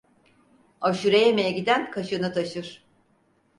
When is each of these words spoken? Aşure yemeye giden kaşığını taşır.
Aşure 0.81 1.17
yemeye 1.17 1.51
giden 1.51 1.91
kaşığını 1.91 2.33
taşır. 2.33 2.85